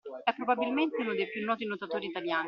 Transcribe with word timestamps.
È 0.23 0.33
probabilmente 0.33 0.99
uno 1.01 1.13
dei 1.13 1.29
più 1.29 1.45
noti 1.45 1.63
nuotatori 1.67 2.07
italiani 2.07 2.39